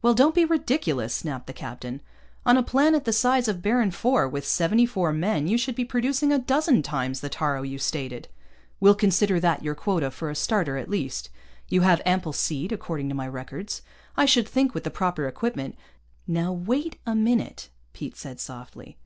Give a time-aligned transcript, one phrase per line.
[0.00, 2.00] "Well, don't be ridiculous," snapped the captain.
[2.46, 5.84] "On a planet the size of Baron IV, with seventy four men, you should be
[5.84, 8.28] producing a dozen times the taaro you stated.
[8.80, 11.28] We'll consider that your quota for a starter, at least.
[11.68, 13.82] You have ample seed, according to my records.
[14.16, 15.76] I should think, with the proper equipment"
[16.26, 18.96] "Now wait a minute," Pete said softly.